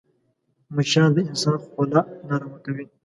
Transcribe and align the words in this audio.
مچان 0.75 1.09
د 1.15 1.17
انسان 1.29 1.55
خوله 1.65 2.01
ناارامه 2.27 2.59
کوي 2.65 2.85